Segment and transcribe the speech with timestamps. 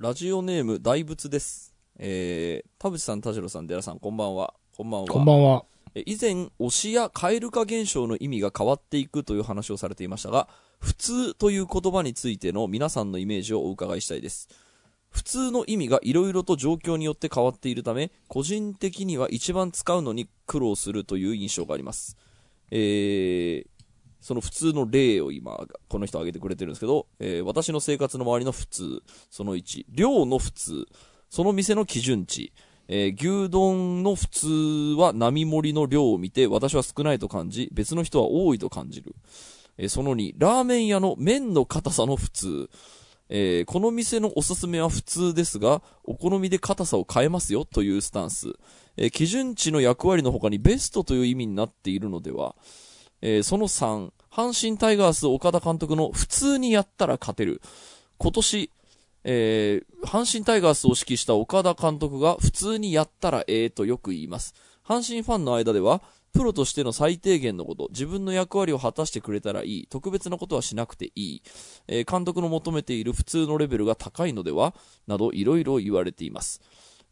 [0.00, 1.74] ラジオネーム大仏です。
[1.98, 4.54] えー、田淵さん、田代さん、寺さん、こんばんは。
[4.74, 5.08] こんばんは。
[5.08, 5.66] こんばんは。
[5.94, 14.48] え以前、推しや蛙化現象の意味が変わっていくという話をされていましたが、普通という言葉についての皆さんのイメージをお伺いしたいです。
[15.10, 22.16] 普通の意味が色々と状況によって変わっているため、個人的には一番使うのに苦労するという印象があります。
[22.70, 23.66] えー、
[24.20, 25.58] その普通の例を今、
[25.88, 30.86] この人挙げてくれてるんですけど、えー私の生活の周りの普通、その1、量の普通、
[31.30, 32.52] その店の基準値、
[32.88, 34.48] えー牛丼の普通
[34.98, 39.14] は並盛りの量を見て私は少ないと感じ、別の人は多いと感じる。
[39.78, 42.70] えーその2、ラーメン屋の麺の硬さの普通。
[43.30, 48.52] えーこの店のおすすめは普通ですが、お好みで硬さを変えますよというスタンス。
[48.98, 52.54] えー基準値の役割の他にベストという意味になっているのでは。
[53.22, 57.60] えーその3、阪神タイガース岡田監督の普通にやったら勝てる。
[58.18, 58.70] 今年、
[59.24, 64.54] えー阪神タイガースを指揮した岡田監督が普通にやったらええとよく言います。
[64.86, 71.42] 阪神ファンの間では、プロとしての最低限のこと、自分の役割を果たしてくれたらいい、特別なことはしなくていい、
[71.88, 74.74] えー監督の求めている普通のレベルが高いのでは、
[75.06, 76.60] などいろいろ言われています。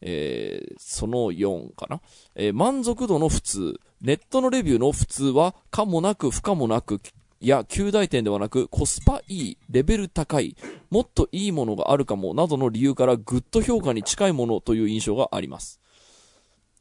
[0.01, 2.01] えーその4かな、
[2.35, 3.81] えー満足度の普通。
[4.01, 7.01] ネットのレビューの普通は、可もなく不可もなく、
[7.41, 10.57] いや、及第点ではなく、コスパいい、レベル高い、
[10.91, 15.81] もっといいものがあるかも、などの理由からグッド評価に近いものという印象があります。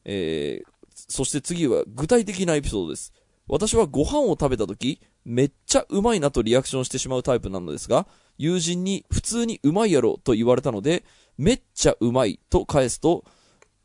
[0.05, 0.77] えー
[1.09, 3.13] そして次は具体的なエピソードです。
[3.47, 8.07] 私はご飯を食べた時、めっちゃうまいなとリアクションしてしまうタイプなのですが、
[8.38, 11.03] 友人に普通にうまいやろと言われたので、
[11.38, 13.23] めっちゃうまいと返すと、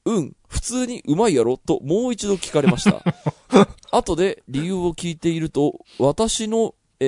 [0.05, 3.03] うん、普通にうまいやろともう一度聞かれました。
[3.91, 7.05] 後で理由を聞いていると、私の、え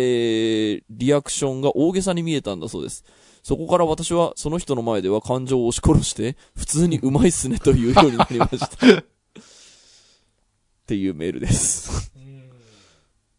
[0.80, 3.04] ー、リアクションが大げさに見えたんだそうです。
[3.42, 8.66] そこから私はその人の前では感情を押し殺して、普通にうまいっすねというようになりました。
[8.76, 9.04] っ
[10.86, 12.12] ていうメールです。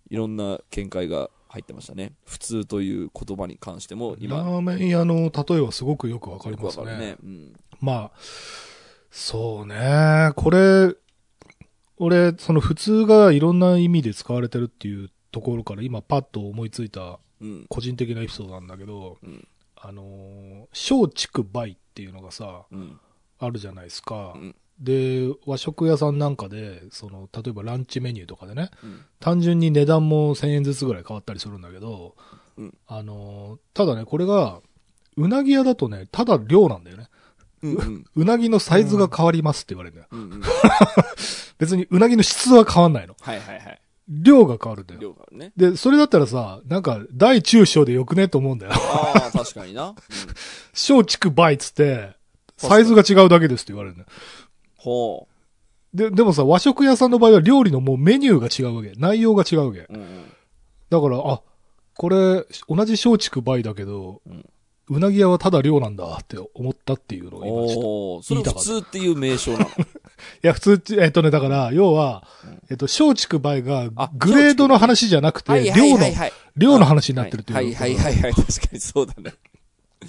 [0.10, 2.14] いろんな見解が入ってましたね。
[2.26, 6.86] 普通という言葉に関しても、ラ今、ーメン屋の例えはすごくよくわかりますね。
[6.98, 7.16] ね。
[7.24, 7.54] うん。
[7.80, 8.12] まあ、
[9.10, 10.32] そうね。
[10.36, 10.94] これ、
[11.98, 17.66] 俺、その普通がいろんな意味で使われてるっていうところから今パッと思いついたうん。
[17.70, 23.00] 個人的なエピソードなんだけど、うんあのー、小畜梅っていうのがさ、うん。
[23.40, 24.34] あるじゃないですか。
[24.36, 29.06] うんで、和食屋さんなんかで、その、例えばランチメニューとかでね、うん。
[29.20, 32.16] 単純に値段も1000円ずつぐらい変わったりするんだけど、
[32.58, 34.62] うんあのー、ただね、これが、
[35.18, 37.08] うなぎ屋だとね、ただ量なんだよね。
[37.64, 37.76] うん。
[37.76, 38.06] うん。
[38.16, 40.08] うなぎのサイズが変わりますって言われるんだよ。
[40.12, 40.20] うん。
[40.20, 40.42] うん。
[41.58, 43.16] 別にうなぎの質は変わんないの。
[43.22, 43.82] はいはいはい。
[44.08, 45.00] 量が変わるんだよ。
[45.00, 45.52] 量がね。
[45.58, 48.74] で、それだったらさ、なんか、大中小でよくねと思うんだよ。
[48.76, 49.90] ああ、確かにな。
[49.90, 49.96] うん。
[50.74, 52.16] 小畜梅っつって、
[52.58, 54.10] サイズが違うだけですって言われるんだよ。
[54.86, 55.28] ほ
[55.94, 58.92] で、でもさ、和食屋さんの場合は料理のもうメニューが違うわけ。
[58.98, 59.80] 内容が違うわけ。
[59.80, 59.88] う。
[59.90, 60.26] うんうん。
[60.90, 61.42] だから、あ、
[61.96, 64.46] これ、同じ松竹梅だけど、ううん
[65.02, 67.88] なぎ屋はただ量なんだって思ったっていうのが今ちょっと。
[67.88, 69.66] おお、それ普通っていう名称なの？
[69.66, 69.72] い
[70.44, 76.06] や、普通って、えっとね、だから、要は、うんえっと、松竹梅があ、グレードの話じゃなくて、量の。
[76.56, 77.58] 量の話になってるっていう。
[77.58, 78.34] はいはいはいはい。
[78.34, 79.34] 確かにそうだね。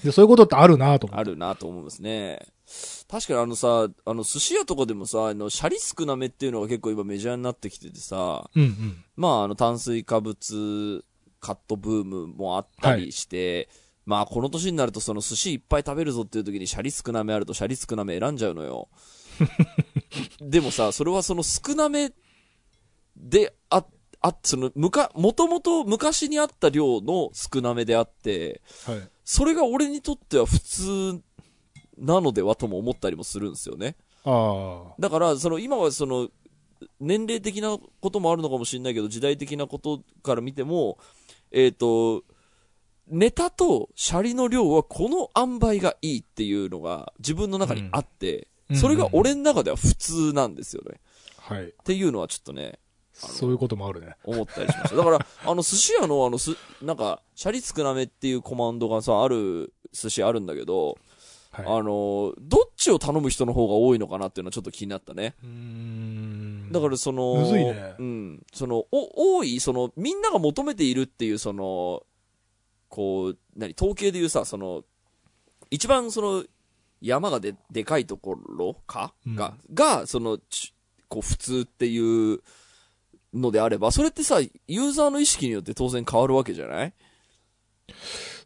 [0.04, 1.20] で、そういうことってあるなと思って。
[1.20, 2.46] あるなと思いますね。
[3.08, 9.04] 確かにあのさ、あの寿司屋とかでもさ、あの、シャリ少なめっていうのが結構今メジャーになってきててさ、うんうん。
[9.16, 11.04] まああの炭水化物
[11.40, 13.68] カットブームもあったりして、
[14.04, 18.88] まあこの年になるとその寿司いっぱい食べるぞっていう時にシャリ少なめあるとシャリ少なめ選んじゃうのよ。
[20.40, 22.12] でもさ、それはその少なめ
[23.16, 23.84] であ、
[24.20, 29.08] あ、その、むか、もともと昔にあった量の少なめであって、はい。
[29.24, 31.20] それが俺にとっては普通
[31.98, 33.96] なのではとも思ったりもするんですよね。
[34.24, 34.94] ああ。
[34.98, 36.28] だから、その今はその、
[37.00, 40.98] 年齢的なこともあるのかもしれないけど、時代的なことから見ても、
[41.50, 42.24] えっ、と、
[43.08, 50.98] ネタとシャリの量はこの塩梅がいいっていうのが自分の中にあって、うんそれが俺の中では普通なんですよね。
[51.38, 51.66] はい。
[51.66, 52.80] っていうのはちょっとね、
[53.12, 54.16] そういうこともあるね。
[54.24, 54.96] 思ったりしました。
[54.96, 56.50] だから、あの、寿司屋の、あの、す、
[56.82, 60.98] なんか、シャリ少なめっていうコマンドがさ、ある寿司あるんだけど、
[61.56, 61.78] はい。
[61.78, 65.34] あの、どっちを頼む人の方が多いのかなっていうのはちょっと気になったね。
[66.70, 68.46] だからその、むずいねうん。
[68.52, 72.02] その、お、多い、その、みんなが求めているっていう、その、
[72.88, 74.84] こう、何、統計でいうさ、その、
[75.70, 76.44] 一番その、
[77.00, 79.12] 山がで、でかいところか？
[79.26, 80.74] うんが、が、その、ち
[81.08, 82.40] こう、普通っていう
[83.34, 86.94] のであれば、それってさ、ユーザーの意識によって当然変わるわけじゃない？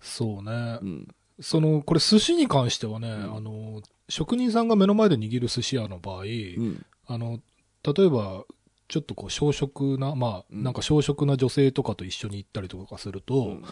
[0.00, 0.84] そうねう。
[0.84, 1.08] ん。
[1.40, 6.84] その、これ寿司に関してはね、んあの、職人さんが目の前で握る寿司屋の場合、うん。
[7.06, 7.40] あの、
[7.82, 8.44] 例えば、
[8.88, 13.64] ちょっとこう、小食な、まあ、うんなんか小食な女性とかと一緒に行ったりとかすると、うん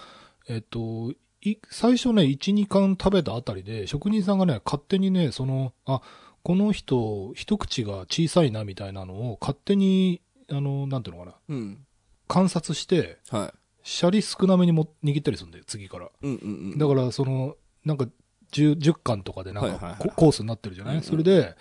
[0.48, 1.12] えっと、
[1.42, 6.00] い最初ね、1、2貫食べたあたりで、職人さんがね、勝手にね、その、あ、
[6.42, 11.86] この人、一口が小さいなみたいなのを、勝手に、あの、なんていうのかな、うん。
[12.26, 13.57] 観察して、はい。
[13.88, 16.10] シャリ少なめにも握ったりするんだよ、次から。
[16.20, 16.78] うんうんうん。
[16.78, 17.56] だから、その、
[17.86, 18.06] なんか
[18.52, 21.56] 10、10巻とかでなんかはいはいはいココースになってるじゃない、うんうんそれで、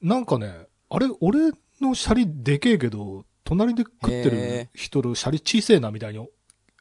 [0.00, 6.28] なんかね、あれ、俺のシャリでけえけど、隣で食ってるへ人のシャリ小せえなみたいに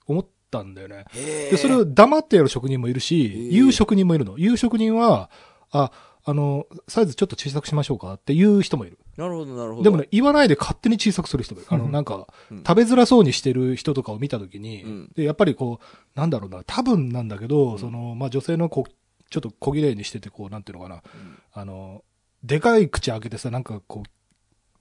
[0.08, 1.06] 思ったんだよね。
[1.14, 4.34] で、それを黙ってやる職人もいるし、言う職人もいるの。
[4.34, 5.30] 言う職人は、
[5.70, 5.92] あ、
[6.24, 9.00] あの、サイズちょっと小さくしましょうかっていう人もいる。
[9.18, 9.84] なるほど、なるほど。
[9.84, 11.68] でもね、言わないで勝手に小さくする人もいる。
[11.72, 12.58] あの、うんなんか、うん。
[12.60, 15.12] 食べづらそうにしてる人とかを見たときに、うん。
[15.16, 17.80] で、やっぱりこう、なんだろうな、多分なんだけど、うん。
[17.80, 18.92] その、まあ、女性のこう、
[19.30, 21.02] ちょっと小綺麗にしてて、こう、なんていうのかな、うん。
[21.54, 22.04] あの、
[22.44, 24.04] でかい口開けてさ、なんかこ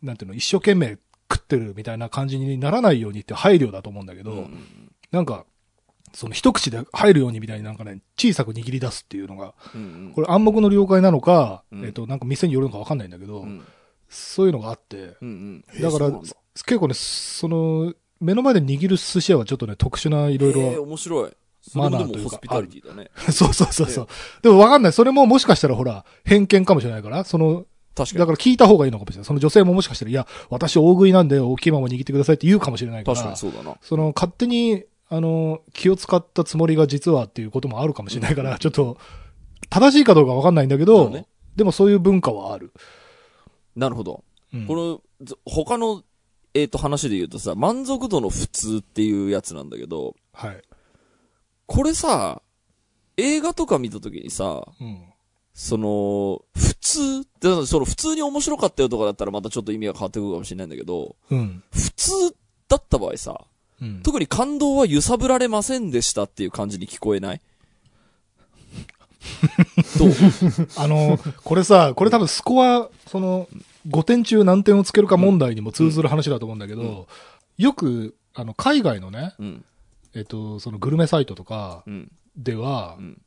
[0.03, 0.99] う、なんていうの、一生懸命
[1.31, 4.93] 食ってるみたいな感じにならないようにって配慮だと思うんだけど、うん。
[5.11, 5.47] なんか、
[6.13, 13.65] その一口で入るようにみたいになんかね、小さく握り出すっていうのが、うんうんこれ暗黙の了解なのか、うんえっ、と、なんか店によるのかわかんないんだけど、うん
[14.13, 21.31] そういうのがあって、うんうんだから、結構ね、その、目の前で握る寿司屋はちょっとね、特殊ないろいろ、面白い。
[21.75, 23.11] マナーというかもホスピタリティだね。
[23.31, 24.09] そうそうそうそう。
[24.43, 24.93] でもわかんない。
[24.93, 28.19] それももしかしたらほら、偏見かもしれないから、その、確かに。
[28.19, 29.25] だから聞いた方がいいのかもしれない。
[29.27, 33.77] その女性ももしかしたら、いや、私大食いなんで大きいまま握ってくださいって言うかもしれないから、確かにそうだな。
[33.83, 38.97] その、勝手に、あの、気を使ったつもりが実はっていうこともあるかもしれないから、 ちょっと、
[39.69, 41.27] 正しいかどうかわかんないんだけど、ね
[41.57, 42.73] でもそういう文化はある。
[43.75, 44.25] なるほど。
[44.55, 46.05] うんこの、ず他の、
[46.55, 50.63] えっ、と、話で言うとさ、満足度の普通っていうやつなんだけど、はい。
[51.67, 52.41] これさ、
[53.17, 55.05] 映画とか見た時にさ、うん。
[55.53, 61.63] その、普通でその普通に面白かったよとかだったらまたちょっと意味が変わってくるかもしれないんだけど、うん。
[61.73, 62.13] 普通
[62.69, 63.45] だった場合さ、
[63.81, 64.01] うん。
[64.03, 67.41] 特に感動は揺さぶられませんでしたっていう感じに聞こえない？
[69.99, 70.11] どう？
[70.77, 73.49] あの、これさ、これ多分スコア、その、
[73.89, 77.05] 5点中何点をつけるか問題にも通ずる話だと思うんだけど、うん
[77.59, 79.65] よく、あの、海外のね、うん。
[80.15, 82.11] えっと、そのグルメサイトとかうん。
[82.35, 83.21] ではう、ん。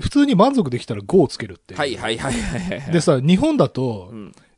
[0.00, 1.74] 普通に満足できたら5をつけるって。
[1.74, 2.92] はいはいはいはいはい。
[2.92, 4.12] でさ、日本だと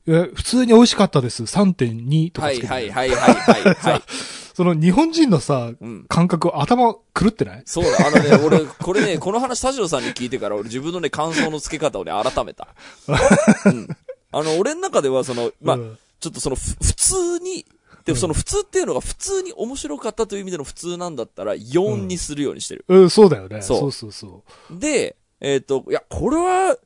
[0.04, 1.44] 普通に美味しかったです。
[1.44, 4.02] 3.2とかはいつけてる、はいはいはいはいはい。
[4.60, 6.04] その日本人のさ、うん。
[6.06, 7.62] 感覚、頭狂ってない？
[7.64, 12.68] そうだ、あのね、俺、これね、 この話田代さんに聞いてから俺自分のね、感想の付け方をね、改めた。
[13.64, 13.88] うん。
[14.32, 17.64] あの、俺の中ではその、まあ、うんちょっとその、ふ普通に、
[18.04, 22.84] で、その普通っていうのが普通に面白かったという意味での普通なんだったら4にするようにしてる。
[22.86, 23.62] うん、そうだよね。
[23.62, 26.76] そうそうそうそで、えっ、と、いや、これは、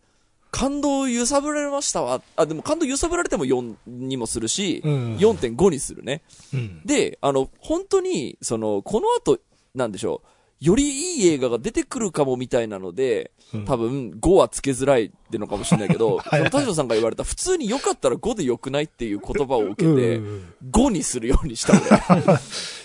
[0.54, 2.22] 感動を揺さぶられましたわ。
[2.36, 4.88] あ、でも感動揺さぶられても4にもするし、う。
[4.88, 5.16] うん。
[5.16, 6.22] 4.5にするね。
[6.54, 6.80] うん。
[6.84, 9.40] で、あの、本当に、その、この後、
[9.74, 10.28] なんでしょう、
[10.64, 22.22] よりいい映画が出てくるかもみたいなので、うん多分5はつけづらいってのかもしれないけど、 はい田代さんが言われた普通に良かったら5で良くないっていう言葉を受けうんて、うんうん5にするようにした俺。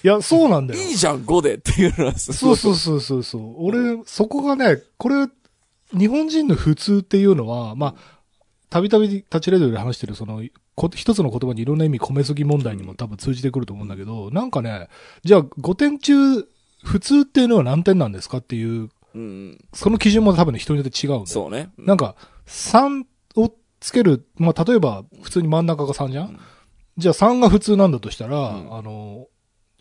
[0.03, 0.81] いや、そうなんだよ。
[0.81, 3.55] いいじゃん、5でっていうのはすそうそうそうそうそう。
[3.57, 5.27] 俺、そこがね、これ、
[5.97, 8.19] 日本人の普通っていうのは、まあ、
[8.69, 10.43] たびたびタッチレディオで話してる、その、
[10.75, 14.87] こ一つの言葉にいろんな意味込めすぎ問題にも多分通じてくると思うんだけど、なんかね、
[15.23, 16.13] じゃあ5点中、
[16.83, 18.89] 普通っていうのは何点なんですかっていう。
[19.73, 21.27] その基準も多分ね、人によって違うん。
[21.27, 21.71] そうね。
[21.77, 22.15] なんか、
[22.45, 23.05] 3
[23.35, 26.39] をつける、まあ、例えば、普通に真ん中が3じゃん、うん
[26.99, 29.27] じゃあ3が普通なんだとしたら、うんあの、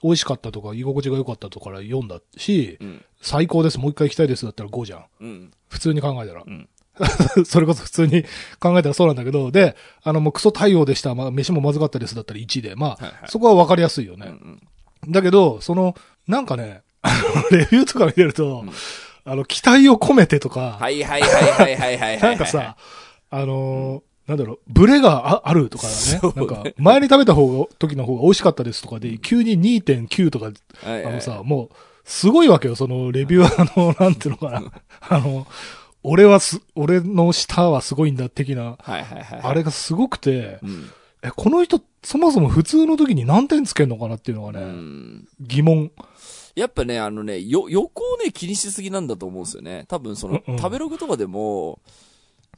[0.02, 3.04] 美味しかったとか、居心地が良かったとかから4だし、うん。
[3.20, 5.04] 最高です、もう一回行きたいですだったら5じゃん。
[5.20, 5.50] うん。
[5.68, 6.42] 普通に考えたら。
[6.46, 6.68] うん。
[7.44, 8.24] それこそ普通に
[8.58, 14.26] 考えたらそうなんだけど、で、あの、もうクソ対応でした、まあ、飯もまずかったですだったら1で、まあ、はいはいそこは分かりやすいようんね。
[14.28, 15.12] うん。
[15.12, 15.94] だけど、その、
[16.26, 16.82] なんかね、
[17.50, 18.70] レビューとか見てると、うん
[19.24, 22.20] あの、期待を込めてとか、はいはいはいはいはいはいはい。
[22.22, 22.76] なんかさ、
[23.30, 25.92] あのーなんだろう、ブレがああるとかね。
[26.22, 30.52] ねなんか、前に食べた方が、時の方が美味しかったですとかで、急に2.9とか、は
[30.90, 34.70] いはいあのさ、もう、すごいわけよ、その、レビューアーの、なんていうのかな。
[35.00, 35.46] あの、
[36.02, 39.40] 俺はす、俺の舌はすごいんだ、的な、はいはいはい。
[39.42, 40.90] あれがすごくてう、ん。
[41.22, 45.28] え、この人、そもそも普通の時に何点つけんのかなっていうのがうね、ん。
[45.40, 45.90] 疑問。
[46.54, 49.86] やっぱね、あのね、よ、横をね、気にしすぎなんだと思うんですよね。
[49.88, 51.78] 多分その、うんうん食べログとかでも、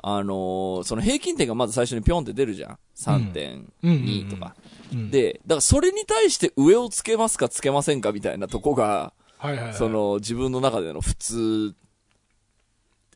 [0.03, 2.79] あのーその平均点がまず最初にピョンって出るじゃん。
[2.97, 4.55] 3.2とか。
[4.93, 11.75] うん、で、だからそれに対して上をつけますかつけませんかみたいなとこが、はいはいはい、その自分の中での普通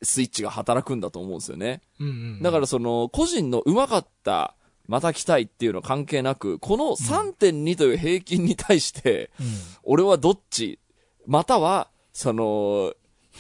[0.04, 1.80] スイッチが働くんだと思うんですよね。
[2.00, 2.42] うんうん。
[2.42, 4.54] だからその、個人の上手かった、
[4.86, 9.46] また来たいっていうの関係なく、この3.2という平均に対して、うん、
[9.82, 10.78] 俺はどっち、
[11.26, 12.92] または、その、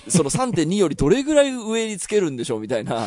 [0.08, 3.04] その3.2よりどれぐらい上につけるんでしょうみたいなうん。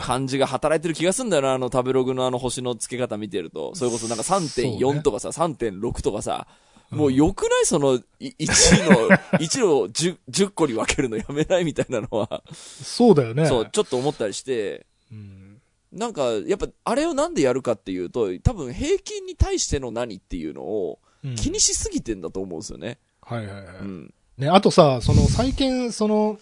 [0.00, 3.74] 感じが働いてる気がするんだよな、あの食べログのあの星の付け方見てると。
[3.74, 6.46] それこそなんかそう3.4ねとかさ、3.6とかさ、
[6.90, 9.08] もう良くないその、い1の、
[9.38, 13.46] 1の 10, 10個に分けるのやめないみたいなのは、そうだよね。
[13.46, 15.60] そう、ちょっと思ったりして、うん。
[15.92, 22.98] なんか、やっぱ、あれをなんでやるかっていうと、多分平均に対しての何っていうのをうん気にしすぎてんだと思うんですよね。
[23.20, 23.76] はいはいはい。
[23.80, 24.14] うん。
[24.38, 26.38] ね、あとさ、その最近、その、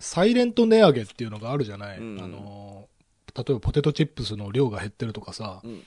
[0.00, 2.88] サイレント値上げっていうのがあるじゃない、うんあの、
[3.36, 5.60] 例えばポテトチップスの量が減ってるとかさ。
[5.62, 5.82] うん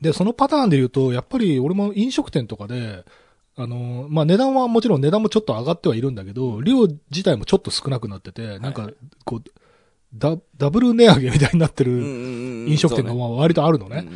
[0.00, 3.04] で、そのパターンで言うと、やっぱり俺も飲食店とかで、
[3.56, 8.88] あの、まあ、値段はもちろん値段もちょっと上がってはいるんだけど、量自体もちょっと少なくなってて、なんか、
[9.24, 9.50] こう、
[10.14, 14.06] ダダブル値上げみたいになってる飲飲食店がまあ割とあるのね。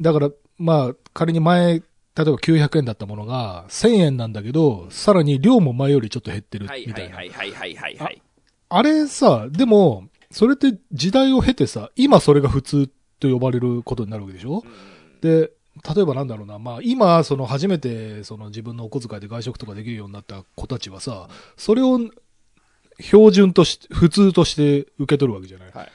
[0.00, 1.82] だから、まあ、仮に前、例
[2.22, 7.16] えば900円だったものが1000円なんだけど、さらに量も前よりちょっと減ってるはいはいみたいな。
[7.16, 8.22] はいはいはいはいはい。
[8.68, 14.62] あれさ、でも、それって時代を経てさ、今それが普通と呼ばれることになるわけでしょ？
[15.20, 15.52] で、
[15.94, 22.00] 例えばなんだろうな、まあ今、その初めてその自分のお小遣いで外食とかできるようになった子たちはさ、それを
[23.00, 25.70] 標準として、普通として受け取るわけじゃない？
[25.72, 25.92] はい。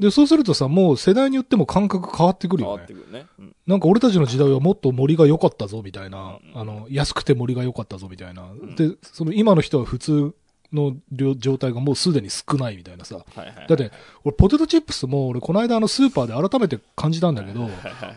[0.00, 2.94] で、そうするとさ、もう世代によっても感覚変わってくるよね変わって。
[2.94, 3.26] くるね。
[3.38, 8.42] うんなんか俺たちの時代はもっと森が良かったぞみたいな、うんあの、安くて森が良かったぞみたいな。
[8.42, 10.34] んで、その今の人は普通
[10.74, 13.16] の量状態がもうすでに少ないみたいなさ。
[13.16, 13.66] はいはい。
[13.68, 13.90] だって、
[14.24, 17.68] 俺ポテトチップスも俺この間あのスーパーで改めて感じたんだけど、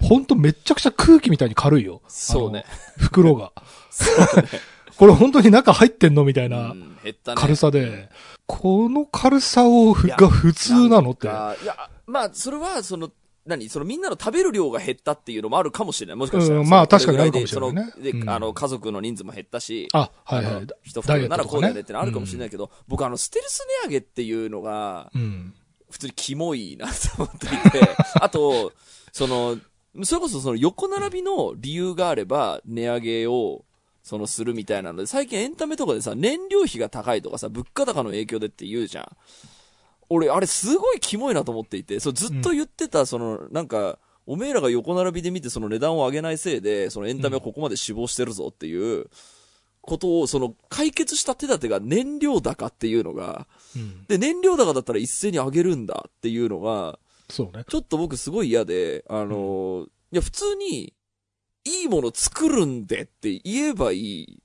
[0.02, 2.02] ほんとめっちゃくちゃ空気みたいに軽いよ。
[2.08, 2.66] そうね。
[2.98, 3.52] 袋が。
[3.90, 4.50] そうね。
[4.98, 6.74] これ本当に中入ってんのみたいな。
[7.36, 8.10] 軽さで、
[8.48, 11.28] この軽さをが普通なのって。
[11.28, 11.56] いや、
[12.08, 13.12] まあ、それは、その、
[13.48, 16.16] 何そのみんなの食べる量が減ったっていうのもあるかもしれない。
[16.16, 16.60] もしかしたら。
[16.60, 20.68] うんまあ確かにあるかもしれないねそので、うんあの、家族の人数も減ったし、あ、はいはい。
[20.84, 25.54] 一袋ならこうだよねってのあるかもしれないけど、僕あの、ステルス値上げっていうのが、うん。
[25.90, 28.74] 普通にキモいなと思っていて、 あと、
[29.14, 29.58] その、
[30.04, 33.64] それこそその横並びの理由があれば、値上げを、
[34.04, 39.18] そのするみたいなので、最近エンタメとかでさ、燃料費が高いとかさ、物価高の影響でって言うじゃん。
[40.10, 49.10] 俺、あれすごいキモいなと思っていて、そうずっと言ってた、その、なんか、おめえらが横並びで見てその値段を上げないせいで、そのエンタメはここまで死亡してるぞっていう
[49.82, 54.06] ことを、その解決した手立てが燃料高っていうのが、うん。
[54.08, 57.00] で、燃料高だったら一斉に上げるんだっていうのが、
[57.30, 57.64] そうね。
[57.68, 60.94] ちょっと僕すごい嫌で、あのーいや、普通に、
[61.66, 64.44] いいもの作るんでって言えばいい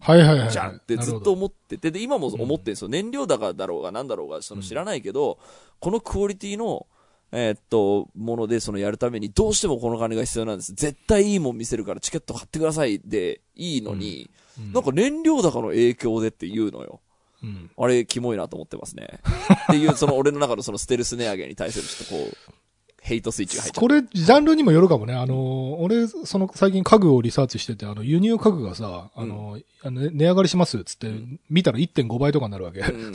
[0.00, 0.50] はいはいはい。
[0.50, 2.88] じゃんってずっと思ってて、で、今も思ってるんですよ。
[2.88, 5.38] 燃料高だろうがなんだろうが、その知らないけど、
[5.78, 6.86] このクオリティの、
[7.32, 10.74] えーっと、ものでそのやるためにどうしてもこの金が必要なんです。
[10.74, 14.40] 絶対いいもん見せるからチケット買ってくださいでいいのに、うん
[14.74, 17.00] なんか燃料高の影響でって言うのよ。
[17.42, 17.70] うん。
[17.78, 19.20] あれ、キモいなと思ってますね。
[19.64, 22.52] っていう、その俺の中のそのステルス値上げに対するちょっとこう、
[23.00, 23.80] ヘイトスイッチが入っちゃう。
[23.80, 25.14] これ、ジャンルにもよるかもね。
[25.14, 31.10] あの、俺、その、最近家具をリサーチしてて、あの、輸入家具がさ、あの、あの値上がりしますっつって、
[31.48, 32.80] 見たら1.5倍とかになるわけ。
[32.80, 33.14] うん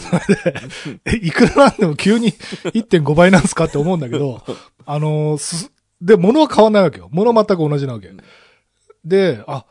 [1.05, 2.31] え、いくらなんでも急に
[2.73, 4.41] 1.5倍なんすかって思うんだけど、
[4.85, 7.09] あの、す、で、物は変わんないわけよ。
[7.11, 8.19] 物は全く同じなわけん。
[9.03, 9.65] で、あ、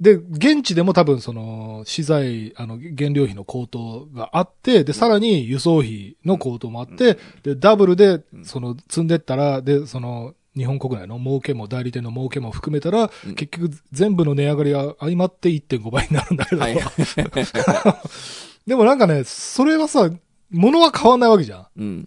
[0.00, 16.76] で、現地でも多分その、資材、あの、原料費の高騰があって、で、さらに輸送費の高騰もあって、で、ダブルで、その、積んでったら、で、その、日本国内の儲けも代理店の儲けも含めたら、うん結局全部の値上がりが相まって1.5倍になるんだけど、はい。
[18.66, 20.10] でもなんかね、それはさ、
[20.50, 21.66] 物は変わんないわけじゃん。
[21.76, 22.04] うん。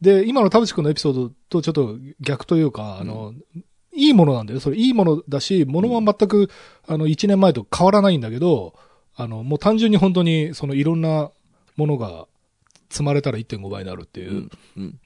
[0.00, 3.32] で、今の田淵君のエピソードとちょっと逆というか、あの、
[3.94, 4.60] いいものなんだよ。
[4.60, 6.50] それいいものだし、物は全く、
[6.86, 8.74] あの、1年前と変わらないんだけど、
[9.16, 11.30] あの、もう単純に本当に、そのいろんな
[11.76, 12.26] ものが
[12.90, 14.50] 積まれたら1.5倍になるっていう、うん。
[14.76, 15.00] うん。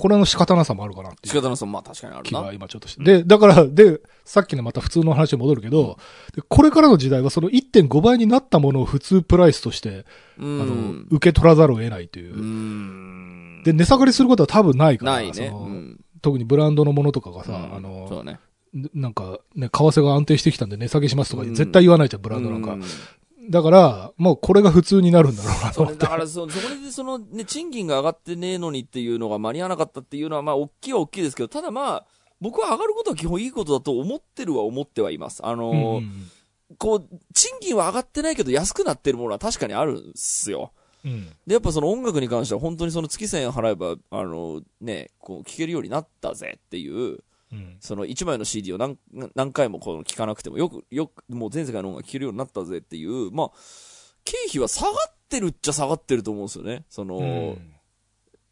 [0.00, 2.52] これの仕方なさもあるかなっていう仕方のその、まあ確かにあるな。
[2.54, 3.04] 今ちょっとして。
[3.04, 5.98] で、だから、で、さっきのまた普通の話に戻るけど、
[6.34, 10.06] でこれからの時代はその1.5倍になったものを普通プライスとして、
[10.38, 11.06] うあのん、。
[11.10, 12.34] 受け取らざるを得ないという。
[12.34, 13.62] うん。
[13.62, 15.52] で、値下がりすることは多分ないから、ないね。
[16.22, 18.40] 特にブランドのものとかがさ、うんあの、そうだね。
[18.94, 22.74] なんかね、為替が安定してきたんで値下げしますとかうん絶対言わないじゃん、ブランドなんか。
[22.74, 22.80] う
[23.50, 26.00] だから、もうこれが普通になるんだろうなと思って。
[26.00, 32.06] だからそ、そこでそのね、賃金が上がってねえのにっていうのが間に合わなかったっていうのは、まあ、大きいは大きいですけど、ただまあ、
[32.40, 35.44] 僕は上がることは基本いいことだと思ってるは思ってはいます。
[35.44, 36.30] あのーうん
[36.78, 40.72] こう、賃金は上がってないけど安くなってるものは確かにあるんすよ。
[41.04, 41.26] うん。
[41.46, 47.18] で、やっぱその音楽に関しては本当にその月1000円払えば、あの、ね、こう聴けるようになったぜっていう、
[47.52, 47.76] うん。
[47.80, 48.96] その1枚の CD を何
[49.34, 53.50] 何回もこの聴かなくてもよく、よく、もう全世界の音楽聴けるようになったぜっていう、まあ、
[54.24, 56.84] 経費は下がってるっちゃ下がってると思うんですよね。
[56.88, 57.74] その、うん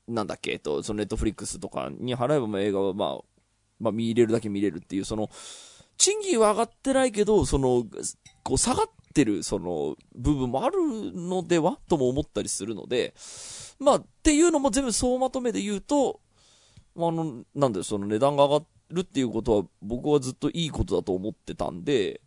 [0.09, 3.25] なんだっけ、えっと、そのネットフリックスとかに払えばまあ映画はまあ、
[3.79, 5.31] まあ見れるだけ見れるっていう、その、
[5.97, 7.85] 賃金は上がってないけど、その、
[8.43, 10.79] こう下がってる、その、部分もある
[11.13, 13.15] のではとも思ったりするので、
[13.79, 16.21] まあ、っていうのも全部総まとめで言うと、
[16.97, 22.21] あの、なんだよ、その値段が上がるっていうことは、僕はずっといいことだと思ってたんで、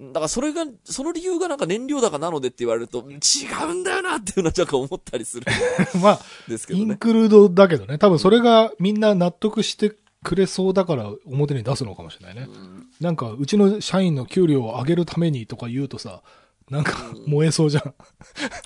[0.00, 5.44] だからそれが、その理由がなんか燃料高なのでって言われると、違うんだよなっていうのは若干思ったりするん
[6.02, 6.84] まあ、ですけどね。
[6.84, 7.98] インクルードだけどね。
[7.98, 12.48] 多分それがみんな納得してくれそうだから表に出すのかもしれないね。
[13.00, 16.22] なんか、うちの社員の給料を上げるためにとか言うとさ、
[16.70, 17.94] なんか燃えそうじゃん。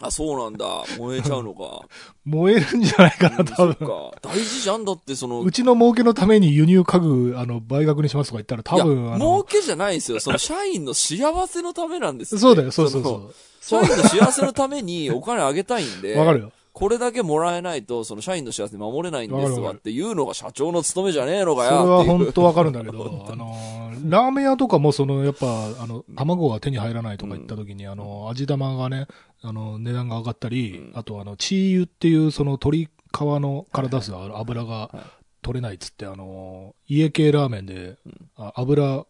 [0.01, 0.67] あ、そうなんだ。
[0.99, 1.81] 燃えちゃうのか。
[2.25, 3.75] 燃えるんじゃないかな、多分。
[3.75, 4.13] か。
[4.23, 10.21] 大事じゃんだって、その、うちの儲けのために輸入家具、あの、倍額にしますとか言ったら多分、あ儲の、けじゃないんですよ。
[10.21, 13.35] その社員の幸せのためなんですよ、そうだよ、そうそうのそう。
[13.61, 16.53] 社員の幸せのためにお金あげたいんで、 わかるよ。
[16.77, 22.13] これだけもらえないと、その社員の幸せ守れないんですわっていうのが社長の務めじゃねえのかそれよっていう。
[22.13, 29.07] は本当わかるんだけど、あの、ラーメン屋とかもその、やっぱ、あの、卵が手に入らないとか言った時に、あの、味玉がね、
[29.41, 30.99] あの、値段が上がったり、うん。
[30.99, 32.91] あとあの、チー油っていうその鶏皮
[33.21, 34.91] のから出す油が
[35.41, 37.97] 取れないっつって、あの、家系ラーメンで、
[38.37, 39.07] あ油、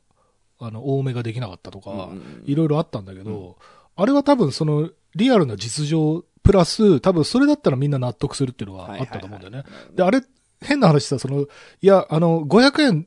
[0.61, 2.43] あの、多めができなかったとか、うんうん。
[2.47, 3.57] いろいろあったんだけど、
[3.97, 9.65] あれは多分その、リアルな実情、プラス、多分それだったらみんな納得するっていうのがあったと思うんだよね。
[9.95, 10.23] で、あれ、
[10.61, 11.47] 変な話さ、その、い
[11.81, 13.07] や、あの、500円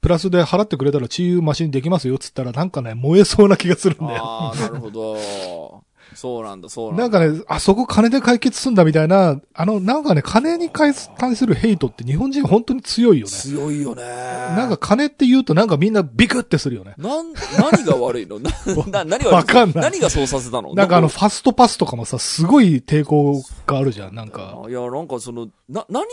[0.00, 4.22] プラスで払ってくれたら治癒マシンできますよっつったらなんかね、燃えそうな気がするんだよ。
[4.22, 5.83] ああ、なるほど。
[6.14, 7.20] そうなんだ、そうなんだ。
[7.20, 11.10] なんかね、あそこ金で解決すんだみたいな、あの、なんかね、金に対す
[11.46, 13.32] るヘイトって日本人本当に強いよね。
[13.32, 14.02] 強いよね。
[14.04, 16.94] なんか金って言うとなんかみんなビクってするよね。
[16.98, 18.38] なん、何が悪いの？
[18.38, 18.50] な、
[18.90, 19.30] な、何が悪いの？
[19.32, 20.74] わかんない何がそうさせたの？
[20.74, 24.58] なんかあの、どファストパスとかもさ、すごい抵抗があるじゃん、なんか。
[24.62, 26.04] こいや、なんかその、な、何、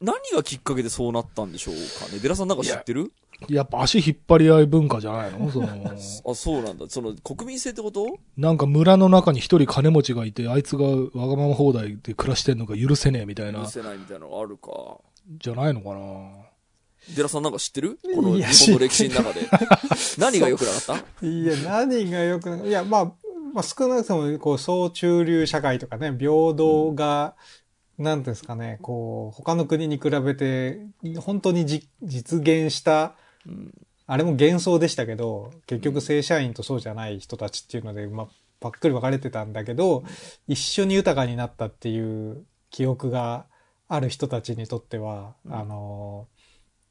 [0.00, 2.18] 何がきっかけでそうなったんでしょうかね？
[2.20, 3.12] デラさんなんか知ってる？
[3.48, 5.50] やっぱ足引っ張り合い文化じゃないの？
[5.50, 5.68] その、
[6.30, 6.86] あ、そうなんだ。
[6.88, 8.06] その、国民性ってこと？
[8.36, 13.60] なんか村の中に一人金持ちがいて、あいつがわがまま放題で暮らしてんのが許せねえみたいな。
[13.60, 14.70] 許、せないみたいなのがあるか。
[15.38, 17.14] じゃないのかな？
[17.16, 17.98] デラさんなんか知ってる？
[18.14, 19.40] この日本の歴史の中で。
[20.18, 20.84] 何が良くなかっ
[21.20, 21.26] た？
[21.26, 23.04] いや、何がよくない、いや、まあ、
[23.54, 27.34] まあ、少なくとも、こう、総中流社会とかね、平等が、
[27.98, 30.80] なんていうんですかね、こう、他の国に比べて、
[31.18, 33.10] 本当にじ実現した、うん
[34.06, 38.28] あれも幻想でしたけど、結局正社員とそうじゃない人たちっていうので、まあ、
[38.60, 40.02] ばっくり分かれてたんだけど、
[40.48, 43.46] 一緒に豊かになったっていう記憶が
[43.88, 45.54] ある人たちにとっては、うん。
[45.54, 46.26] あの、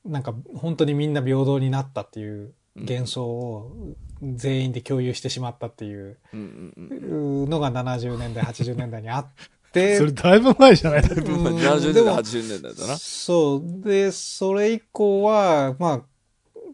[0.05, 7.49] なんか本当にみんな平等になったっていう幻想を全員で共有してしまったっていううんうんうん。
[7.49, 9.27] のが70年代、80年代にあっ
[9.73, 11.01] て、 それだいぶ前じゃない？
[11.01, 11.07] うん。
[11.09, 12.97] 70年代、でも80年代だな。
[12.97, 13.81] そう。
[13.83, 16.01] で、それ以降は、まあ、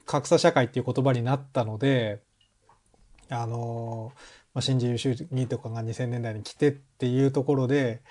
[0.06, 2.22] 格差社会っていう言葉になったので、
[3.30, 4.12] あの、
[4.54, 8.02] まあ、新自由主義とかが2000年代に来てっていうところで、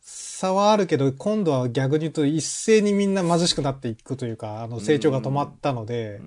[0.00, 6.20] 差はあるけど、今度は逆に言うと一斉にみんな貧しくなっていくというか、あの、成長が止まったので、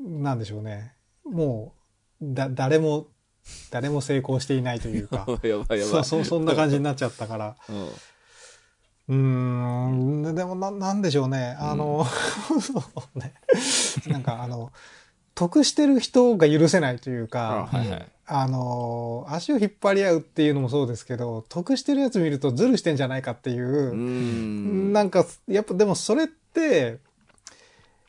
[0.00, 0.94] なんでしょうね。
[1.24, 1.74] も
[2.20, 3.08] う、だ、誰も、
[3.70, 5.80] 誰も成功していないというか、 やばいやばい。
[5.82, 7.88] そ、 そ、そんな感じになっちゃったから、うん。
[9.08, 11.56] うーん、でもな、なんでしょうね。
[11.58, 12.04] あの、
[12.60, 12.82] そ
[13.14, 13.34] うね。
[14.08, 14.72] なんかあの、
[15.34, 18.06] 得してる人が許せないというあか、はいはい。
[18.26, 24.92] あの、足を引っ張り合うっていうのもそうですけど、得してるやつ見るとズルしてんじゃないかっていうう、ん。
[24.92, 26.98] なんか、やっぱでもそれって、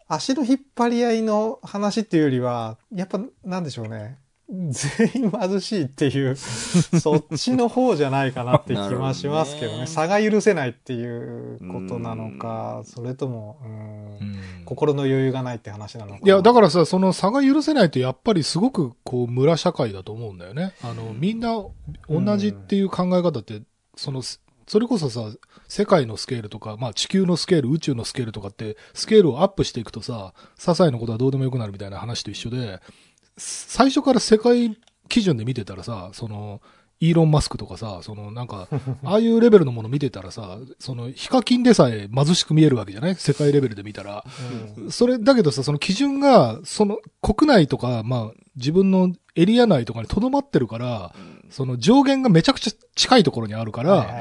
[0.07, 4.17] 足の引っ張り合いの話っていうよりは、やっぱなんでしょうね。
[4.47, 9.79] 全員貧しいっていう、 そっちの方じゃないかなって気はしますけどね。
[9.85, 13.57] ね差が許せないっていうことなのか、それとも、
[14.65, 16.19] 心の余裕がないって話なのか。
[16.23, 20.73] いや、だかからさ、その差が許せないとやっぱりすごくこう村社会だと思うんだよね。
[20.81, 21.63] あの、みんな
[22.09, 23.61] 同じっていう考え方って、
[23.95, 24.23] その、
[24.67, 25.29] それこそさ、
[25.67, 32.79] 世界のスケールとか、まあ地球のスケール、宇宙のスケールとかって、スケールをアップしていくとさ、些細なことはどうでもよくなるみたいな話と一緒で、
[33.37, 34.77] 最初から世界
[35.09, 36.61] 基準で見てたらさ、その、
[37.01, 38.69] イーロン・マスクとかさ、そのなんか、
[39.03, 43.15] ああいうレベルのもの見てたらさ、その、ヒカキンでさえ貧しく見えるわけじゃない？
[43.15, 44.23] 世界レベルで見たら。
[44.77, 44.91] うん。
[44.91, 51.51] それ、だけどさ、その基準が、その、国内とか、まあ、自分のエリア内とかに留まってるから、うん。
[51.51, 54.15] その上限がめちゃくちゃ近いところにあるから、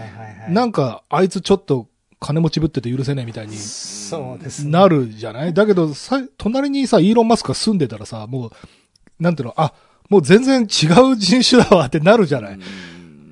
[0.48, 1.86] なんか、あいつちょっと
[2.18, 3.54] 金持ちぶってて許せねえみたいに。
[4.68, 5.54] なるじゃない？
[5.54, 8.50] だけど、さ、隣にさ、イーロン・マスクが住んでたらさ、もう、
[9.18, 9.72] なんていうの、あ、
[10.08, 10.64] もう全然違
[11.12, 12.54] う人種だわってなるじゃない。
[12.54, 12.62] うん。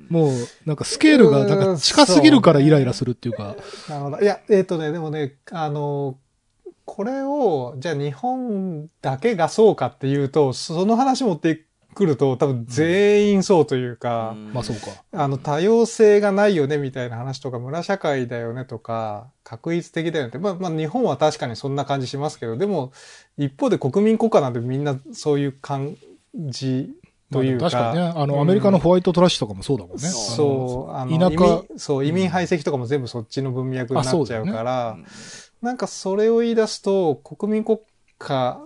[0.09, 0.31] もう、
[0.65, 3.55] なんかスケールが、なんか近すぎるからイライラするっていうか、
[3.89, 4.19] なるほど。
[4.19, 6.17] いや、えっ、とね、でもね、あの、
[6.85, 11.65] これを、じゃあ日本だけがそうかっていうと、その話持ってく
[12.05, 15.03] ると多分全員そうというか、まあそうか。
[15.11, 20.37] あの、多様性がないよねみたいな話とか、村社会だよねとか、確一的だよねって。
[20.37, 22.91] まあ、まあ、日本は確かにそんな感じしますけど、でも、
[23.37, 25.95] 一方で国民国家なんてみんなそういう感
[26.35, 26.93] じ
[27.29, 27.69] まあというか。
[27.69, 29.99] 確かにね、あの、うんアメリカのホワイトトラッシュとかもそうだもんね。
[30.07, 34.97] そう、あの、田舎移民、そう、移民排斥とかも全部そっちの文脈になっちゃうから、
[35.61, 37.79] なんかそれを言い出すと、国民国
[38.17, 38.61] 家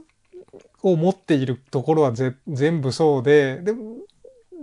[0.84, 3.74] を持っているところはぜ全部そうで、で、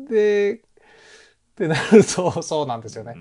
[0.09, 0.61] で、っ
[1.57, 3.17] てなる と、そうなんですよね。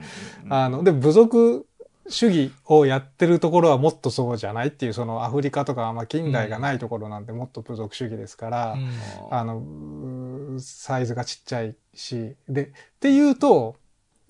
[0.50, 1.66] あの、で、部族
[2.08, 8.90] 主義をやってるところはもっとそうじゃないっていう、そのアフリカとか、まあ近代がないところなんてもっと部族主義ですから、うん。
[9.32, 13.76] あの、サイズがちっちゃいし、で、っていうと、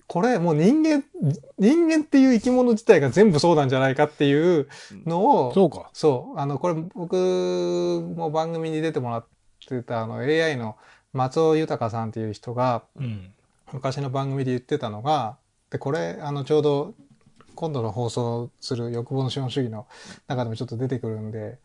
[0.06, 1.02] これもう人間、
[1.58, 4.68] 人間っていう生き物自体が全部そうなんじゃないかっていう
[5.06, 5.90] のを、そうか。
[5.92, 7.16] そう、あの、これ僕
[8.16, 9.26] も番組に出てもらっ
[9.66, 10.76] てたあの AI の
[11.12, 13.34] 松尾豊さんっていう人がうん。
[13.74, 15.36] 昔の番組で言ってたのが、
[15.70, 16.94] で、これ、あの、ちょうど
[17.56, 19.86] 今度の放送する欲望の資本主義の
[20.28, 21.58] 中でもちょっと出てくるんで、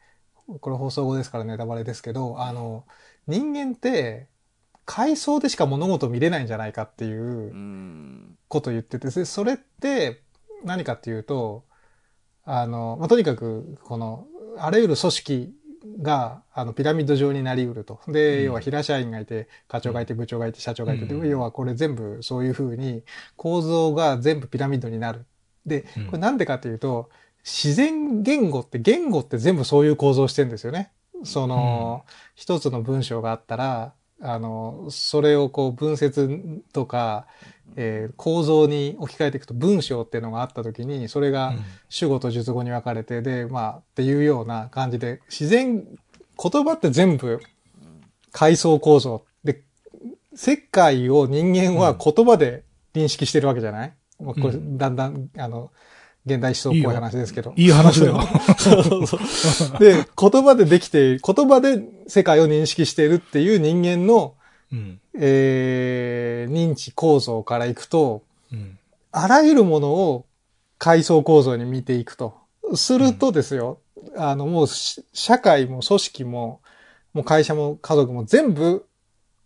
[0.60, 2.84] これ放送後ですからネタバレですけど、あの、
[3.28, 4.28] 人間って、
[4.90, 10.24] 階層でしか物事を見れないんじゃないかっていううんことを言ってて、でそれって
[10.64, 11.64] 何かっていうと、
[12.44, 14.26] あの、まあ、とにかく、この、
[14.58, 15.54] あらゆる組織
[16.02, 18.00] が、あの、ピラミッド状になりうると。
[18.08, 23.04] で、うん要は平社員がいて、課長がいて、部長がいて、社長がいて、でうん要はこれ全部そういうふうに
[23.36, 25.28] 構造が全部ピラミッドになる。
[25.68, 27.12] でうん、これなんでかっていうと、
[27.44, 30.92] 自然言語って、言語って全部そういう構造をしてるんですよね。
[31.24, 37.28] その、一つの文章があったら、あの、それをこう分節とか、
[37.76, 41.54] えー構造に置き換えていくと文章っていうのがあった時に、それが
[41.88, 45.84] 主語と述語に分かれて、で、まあ、っていうような感じで、自然、
[46.42, 47.40] 言葉って全部
[48.32, 49.26] 階層構造。
[49.44, 49.64] で、
[50.34, 54.78] 世界を人間は言葉で認識してるわけじゃない、まあこれうん。
[54.78, 55.72] だんだん、あの、
[56.26, 57.54] 現代思想っぽい話ですけど。
[57.56, 58.22] いい話だよ。
[58.58, 59.80] そうそうそう。
[59.80, 64.36] で、言葉でできている、言葉で世界を認識しているっていう人間の、
[64.72, 65.00] うん。
[65.18, 68.78] えー、認知構造からいくと、うん。
[69.12, 70.26] あらゆるものを
[70.78, 72.38] 階層構造に見ていくと。
[72.76, 73.80] するとですよ、
[74.16, 76.62] あの、もうし、社会も組織も、
[77.14, 78.86] もう会社も家族も全部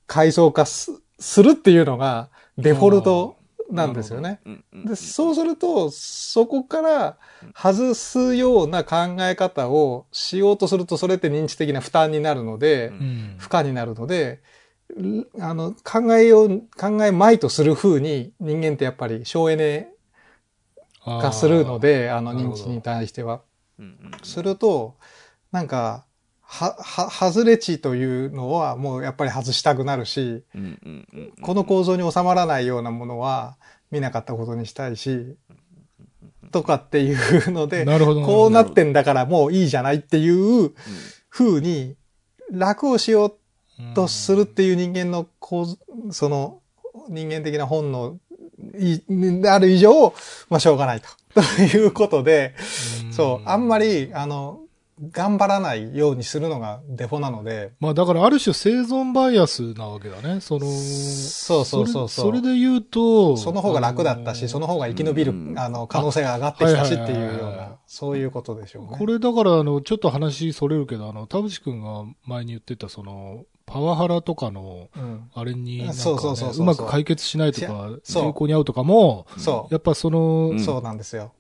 [0.08, 3.38] 階層化すするっていうのがデフォルト
[3.70, 4.40] なんですよね。
[4.86, 7.18] で、そうすると、そこから
[7.56, 13.36] 外すような考え方をしようとすると、それって認知的な負担になるので、うんうん。
[13.38, 14.42] 負荷になるので、
[15.00, 19.90] んあの、考えよう、考えまいとする風に人間ってやっぱり省エネ
[21.06, 23.42] 化するので、あの認知に対しては。
[24.24, 24.98] すると、
[25.52, 26.06] なんか、
[26.54, 30.44] は、は、外れ値というのはもうやっぱり外したくなるし、
[31.42, 33.58] この構造に収まらないようなものは
[33.90, 35.36] 見なかったことにしたいし、
[36.52, 37.16] とかってい
[37.48, 38.22] うので、なるほど。
[38.22, 40.74] こうなってんだからもういいじゃないっていう
[41.28, 41.96] 風に
[42.52, 45.80] 楽をしようとするっていう人間の構図、
[46.12, 46.60] その
[47.10, 48.20] 人間的な本能
[48.78, 49.00] い
[49.42, 50.14] である以上、
[50.50, 51.08] まあしょうがないと。
[51.34, 52.54] ということで、
[53.12, 54.63] そう、あんまり、あの、
[55.12, 60.40] 頑張らないようにするのがデフォなので、まあだからある種生存バイアスなわけだね。
[60.40, 62.26] その、そうそうそうそう。
[62.26, 68.98] それそれで言うと、その方が楽だったし、その方が生き延びる、うんあの、可能性が上がってきたしっていうような、そういうことでしょうね。
[68.98, 75.30] これだから、あの、ちょっと話それるけど、あの、田淵くんが前に言ってた、その、パワハラとかの、うん。
[75.34, 80.60] あれにうそうそうそうそううまく解決しないとか、そう成功に合うとかも、そやっぱその、うんう。
[80.60, 81.32] そうなんですよ。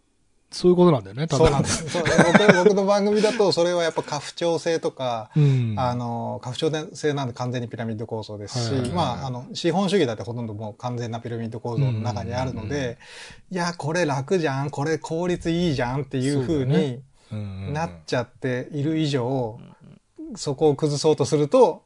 [0.53, 1.51] そういうことなんだよね、多分そう。
[1.51, 1.89] なんです。
[1.89, 2.03] そう。
[2.03, 5.75] 僕僕の番組だと、それはやっぱ過不調性とか、うん。
[5.77, 12.97] あの、過不調性なんで完全にピラミッド構造ですし、まあ、あの、資本主義だってほとんどもう完全なピラミッド構造の中にあるので、
[13.51, 16.99] いや、これ楽じゃん、これ効率いいじゃんっていう風そうだに
[17.31, 19.59] うんなっちゃっている以上、
[20.35, 21.83] そこを崩そうとすると、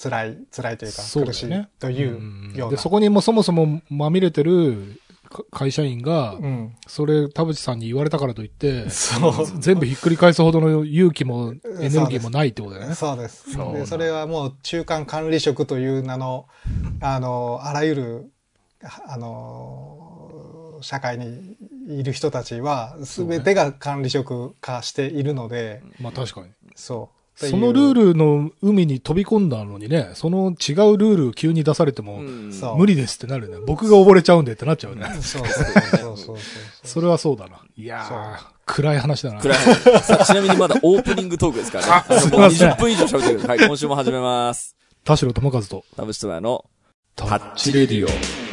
[0.00, 2.76] 辛い、辛いというか、苦しいというような。
[2.76, 5.07] で、そこにもそもそもまみれてるか
[5.50, 6.76] 会社員が、うん。
[6.86, 8.86] それ田淵さんに言われたからといって。
[9.58, 12.94] 全部ひっくり返すほどの勇気もエネルギーもないってことだよね。
[12.94, 13.52] そうです。
[13.52, 16.46] そうで、それはもう中間管理職という名の、
[17.00, 18.32] あの、あらゆる、
[19.06, 21.56] あの、社会に
[21.88, 26.48] いる人たちは、すべてが管理職化しているので、まあ確かに。
[26.74, 27.17] そう。
[27.46, 33.58] そのルールの海に飛び込んだのにね、その違うルールを急に出されても、無理ですってなるね。
[33.64, 35.06] 僕が溺れちゃうんでってなっちゃうね。
[35.20, 36.36] そうそうそう
[36.82, 37.60] それはそうだな。
[37.76, 39.40] いやー、暗い話だな。
[39.40, 41.92] 暗い話さあちなみにまだオープニングトークですからね。
[41.92, 43.40] あのもうすいません20分以上喋ってる。
[43.46, 44.74] はい、今週も始めます。
[45.04, 46.64] 田代智和と、田淵智也の
[47.14, 48.47] タタッチレディオ。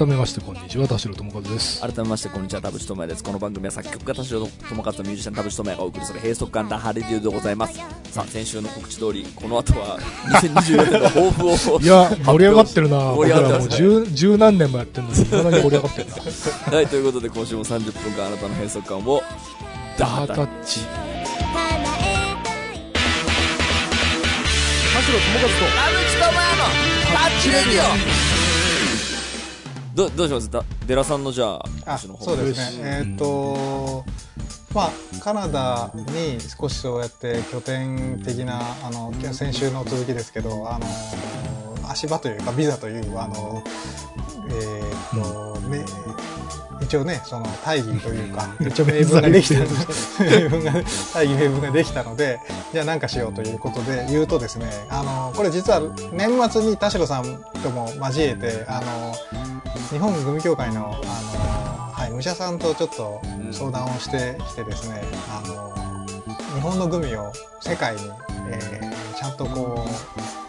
[0.00, 1.82] 改めましてこんにちは、田代智和です。
[1.82, 3.22] 改めまして、こんにちは、田淵智也です。
[3.22, 7.78] この番組は作曲家田代智和とミュージシャン田淵智也がお送りする閉塞感ラハレディオでございます。
[8.10, 9.98] さあ、先週の告知通り、この後は
[10.40, 11.80] 2024年の抱負を。
[11.80, 12.96] いや、盛り上がってるな。
[13.12, 16.14] 盛僕らもうり上がってますね十、十何年もやってるのに、いまだに盛り上がってるな。
[16.76, 19.22] はい、ということで今週も30分間あなたの閉塞感を、
[19.98, 20.80] ダータッチ。
[20.80, 20.86] 田
[24.96, 26.64] 代智和と、田淵智也の
[27.12, 28.39] タッチレディオ
[30.00, 30.50] どどうします？
[30.50, 32.82] だデラさんのじゃあ、今あ、そうですね。
[32.82, 34.04] えーっと、
[34.74, 40.86] まあ、カナダに少しそうやって拠点的な、あの、先週の続きですけど、あの、
[41.90, 43.62] 足場というか、ビザという、あの、
[44.48, 45.84] えーっと、め
[46.90, 50.72] 一応ね、その大義というか、一応名分ができたので、名分が、
[51.14, 52.40] 大義名分ができたので、
[52.72, 55.80] じゃあ何かしようということで言うとですね、あの、これ実は
[56.12, 59.14] 年末に田代さんとも交えて、あの、
[59.92, 63.22] 日本グミ協会の、あの、はい、武者さんとちょっと
[63.52, 65.72] 相談をしてきてですね、あの、
[66.56, 68.02] 日本のグミを世界に、
[68.48, 70.39] えーちゃんとこう、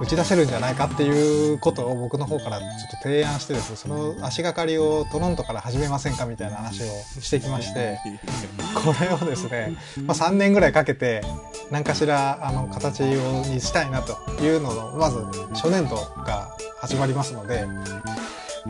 [0.00, 6.86] 打ち出せるんじゃないかっていうことを僕の方からちょっと提案してですね、その足がかりをトロントから始めませんかみたいな話を
[7.20, 7.98] してきまして、
[8.74, 11.22] これをですね、まあ、3年ぐらいかけて
[11.70, 13.06] 何かしらあの形を
[13.46, 15.18] にしたいなというののまず
[15.54, 17.64] 初年度が始まりますので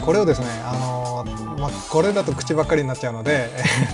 [0.01, 1.25] これをですねあの、
[1.59, 3.51] まあ、これだと口ばっかりになっちゃうので、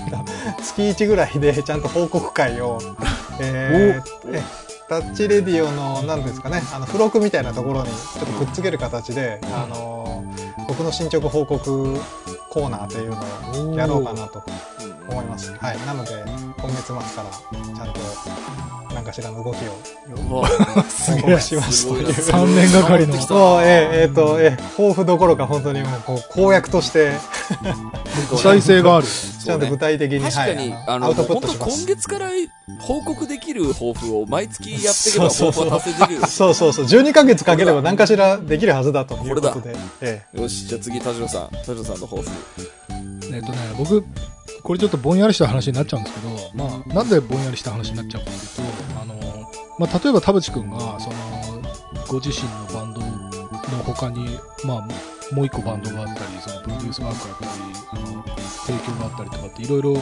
[0.07, 2.79] えっと月1ぐらいでちゃんと報告会を、
[3.41, 10.25] えーえタッチレディオの何ですかねあの付録みたいなところにちょっとくっつける形で、あの
[10.67, 11.97] 僕の進捗報告
[12.49, 13.11] コーナーという
[13.61, 14.43] のをやろうかなと
[15.09, 15.55] 思います。
[15.55, 15.79] はい。
[15.87, 16.11] なので、
[16.59, 17.31] 今月末から
[17.77, 18.01] ちゃんと
[18.93, 22.13] 何かしらの動きを報告しますという。
[22.13, 27.13] 三年がかりのそう、えーえーと、えー抱負どころか本当にもうこう公約として、
[28.37, 29.07] 主体性がある。
[29.07, 31.49] ちゃんと具体的に、確かに、はい、あの、本当。
[31.55, 32.31] 今月から
[32.81, 36.27] 報告できる抱負を毎月やっていけば抱負は達成できる。
[36.27, 36.85] そうそうそう。
[36.85, 39.75] 12ヶ月かければ何かしらできるはずだということで。
[40.01, 41.51] えよし、じゃあ次、田代さん。
[41.51, 42.31] 田代さんの抱負。
[43.33, 44.05] えっとね、僕、
[44.63, 51.17] これちょっとぼんやりした話になっちゃうんですけど、まあ、なんでぼんやりした話になっちゃうかっていうと、あの、まあ、例えば田淵くんが、その、
[52.09, 54.89] ご自身のバンドの他に、まあ、
[55.33, 58.25] もう一個バンドがあったり、そのプロデュースワークがあったり、あの、
[58.67, 59.95] 提供があったりとかっていろいろ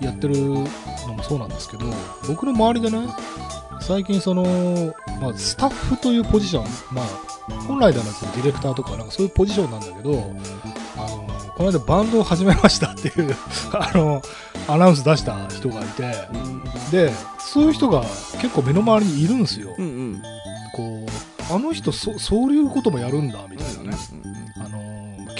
[0.00, 1.86] やってるのもそうなんですけど、
[2.28, 3.08] 僕の周りでね、
[3.80, 10.32] 最近その、まあ、スタッフというポジション、まあ、本来ではそのディレクターとかなんかそういうポジションなんだけど、
[10.96, 13.36] あの、この間バンドを始めましたっていう、
[13.72, 14.22] あの、
[14.66, 16.14] アナウンス出した人がいて、
[16.90, 18.02] で、そういう人が
[18.40, 19.74] 結構目の周りにいるんですよ。
[19.76, 20.22] うんうん。
[20.74, 23.98] こう、あの人そ、そういうこともやるんだ、みたいなね。
[24.24, 24.33] あの、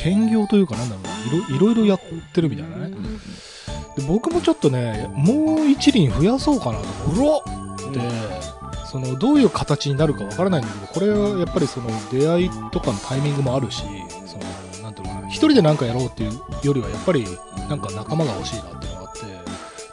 [0.04, 2.00] 兼業というかなんだろうな、いろいろやっ
[2.34, 2.94] てるみたいなね。
[3.96, 6.84] で僕もちょっとね、もう一輪増やそうかなと。
[7.10, 7.42] 思っ！
[7.92, 8.00] て、
[8.86, 13.84] その、どういう形になるかわからないんだけど、これはやっぱりその、出会いとかのタイミングもあるし、
[14.26, 17.26] その、なんていうのかな、一人でなんかやろうっていうよりは、やっぱり、
[17.68, 19.20] なんか仲間が欲しいなっていうのがあって、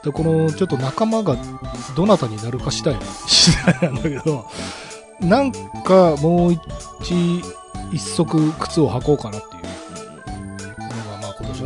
[0.03, 1.37] で、この、ちょっと仲間が
[1.95, 4.45] どなたになるか次第な、次第なんだけど、
[5.21, 6.61] なんかもう一、
[7.91, 9.60] 一足靴を履こうかなっていう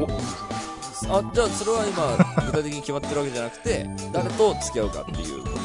[0.02, 5.56] まあじゃあそれは今、具体的に決まってるわけじゃなくて、誰と付き合うかっていうこと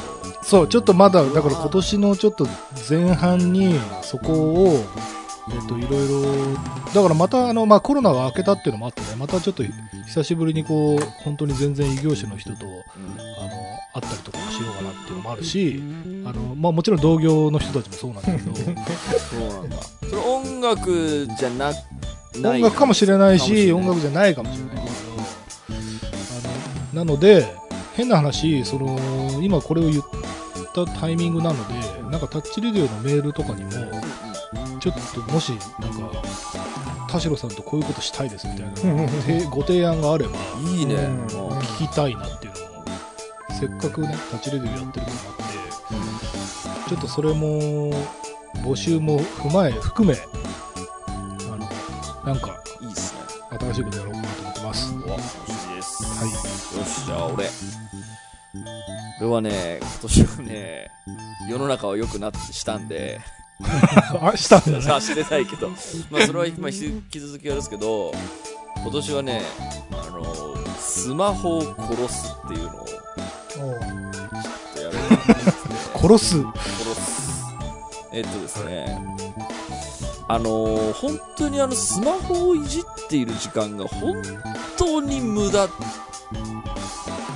[0.43, 2.47] そう、ちょっとまだ、だから今年のちょっと
[2.89, 4.85] 前半に、そこを、
[5.53, 6.53] えっと、いろいろ、
[6.93, 9.63] だからまた、あの、まあ、コロナが明けたっていうのもあってね、またちょっと
[10.07, 12.71] 久しぶりにこう、本当に全然異業種の人と、あの、
[13.93, 15.83] 会ったりとかもしようかなっていうのもあるし、
[16.25, 19.77] あの、まあ、もちろん同業の人たちもそうなんだけど、 そうなんだ。
[20.09, 21.71] それ音楽じゃな、
[22.35, 24.87] 音楽かもしれないし、音楽じじゃないかもしれないけど、
[26.93, 27.53] あの、なので、
[27.95, 28.97] 変な話、その、
[29.41, 30.03] 今これを言っ
[30.73, 33.71] たタイミングなので、なんかタッチレディオのメールとかにも、
[34.79, 36.21] ちょっともし、なんか、
[37.09, 38.73] 田代さんとこういうことしたいですみたいな、
[39.23, 40.95] て ご提案があれば、いいね。
[41.77, 42.85] 聞きたいなっていうのも、
[43.59, 47.91] せっかくね、タッチレディオやってるのもあって、ちょっとそれも、
[48.63, 50.15] 募集も踏まえ、含め、
[52.25, 53.21] なんか、いいっすね。
[53.59, 54.93] 新しいことやろうかなと思ってます。
[54.93, 55.37] うわ、楽し
[55.69, 56.03] みです。
[56.03, 56.79] はい。
[56.79, 57.49] よし、じゃあ俺。
[59.21, 60.91] 俺はね、今年はね、
[61.49, 63.21] 世の中は良くなってしたんで、
[64.21, 64.81] あ、したんだね。
[64.81, 65.69] 差 し出たいけど、
[66.09, 68.13] まあそれはまあ引き続きやるんですけど、
[68.77, 69.41] 今年はね、
[69.91, 73.79] あの、スマホを殺すっていうのをちょっ
[74.75, 74.97] とやろう
[75.99, 76.41] 殺す？
[76.41, 77.21] 殺す。
[78.13, 78.99] えっとですね、
[80.31, 84.15] あのー本当にあのスマホをいじっている時間が本
[84.77, 85.69] 当に無駄っ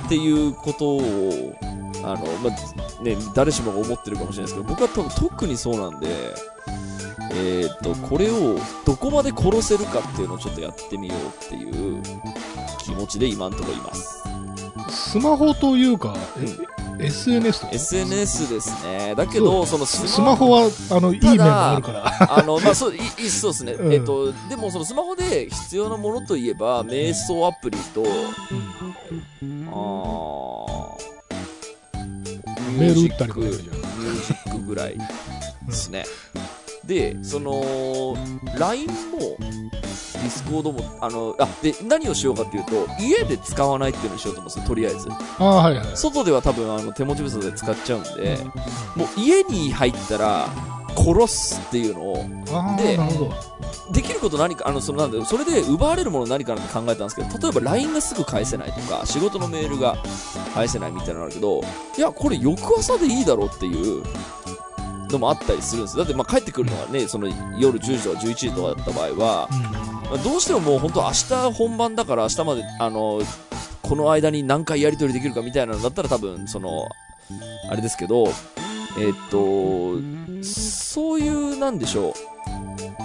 [0.08, 1.54] ていうことを、
[2.02, 6.08] あの、まあ、ね、誰しもが思ってるかもしれないですけど、僕は多分特にそうなんで、
[7.34, 8.56] えっと、これを
[8.86, 12.02] どこまで殺せるかっていうのをちょっとやってみようっていう
[12.78, 14.22] 気持ちで今のところいます。
[14.88, 19.14] スマホというか、え SNS SNS ですね。
[19.16, 22.38] だけど、そのスマスマホは、あの、いい面があるから。
[22.38, 23.72] あの、まあ、そう、いい、そうですね。
[23.72, 31.06] うんえっと、でもそのスマホで必要なものといえば、瞑想アプリと、あー
[32.78, 34.98] メール打ったりもできるじゃんミュージックぐらい
[35.66, 36.04] ですね。
[36.84, 38.16] で、その、
[38.58, 38.92] LINE も、
[39.72, 45.08] ディスコードも、あの、あ、で、何をしようかっていうと、家で使わないっていうのにしようと思うんですよ、とりあえず。
[45.38, 45.86] ああ、はいはい。
[45.96, 48.38] 外では多分、あの、手持ち無沙汰で使っちゃうんで、
[48.94, 50.48] もう家に入ったら、
[50.96, 52.24] 殺すっていうのを、
[52.76, 52.98] で。
[53.92, 59.96] できること何か、あの、そのなんだそれで奪われるもの何かなって考えたんですけど、例えば LINE がすぐ返せないとか、仕事のメールが
[60.54, 61.60] 返せないみたいなのあるけど、
[61.96, 64.02] いや、これ翌朝でいいだろうっていう
[65.12, 66.04] のもあったりするんですよ。
[66.04, 69.48] だって、まあ、帰ってくるのがね、その夜10時とか11時とかだった場合は、
[70.10, 73.20] まあどうしてももう本当明日本番だから明日まで、あの、
[73.82, 76.88] この間に何回やり取りできるかみたいなのだったら多分、その、
[77.70, 78.28] あれですけど、
[78.98, 79.94] えっと、
[80.42, 82.12] そういう、なんでしょう。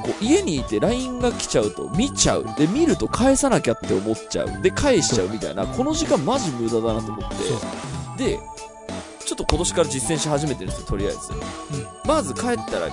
[0.02, 2.46] こう家にいて LINE が来ちゃうと見ちゃう。
[2.58, 4.62] で、見ると返さなきゃって思っちゃう。
[4.62, 7.30] で、返しちゃうみたいな、この時間マジ無駄だなと思っ
[8.18, 8.24] て。
[8.24, 8.40] で、
[9.32, 11.20] ちょっと今年から実践し始めてるんですよ、とりあえず。
[12.06, 12.90] まず帰ったら